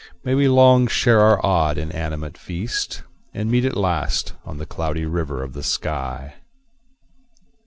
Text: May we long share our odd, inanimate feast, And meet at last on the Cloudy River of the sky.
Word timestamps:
May 0.23 0.33
we 0.33 0.47
long 0.47 0.87
share 0.87 1.19
our 1.19 1.45
odd, 1.45 1.77
inanimate 1.77 2.35
feast, 2.35 3.03
And 3.35 3.51
meet 3.51 3.65
at 3.65 3.77
last 3.77 4.33
on 4.43 4.57
the 4.57 4.65
Cloudy 4.65 5.05
River 5.05 5.43
of 5.43 5.53
the 5.53 5.61
sky. 5.61 6.37